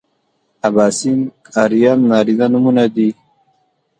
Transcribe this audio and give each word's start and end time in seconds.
اباسین 0.67 1.19
ارین 1.61 1.99
نارینه 2.09 2.47
نومونه 2.51 2.85
دي 2.95 3.09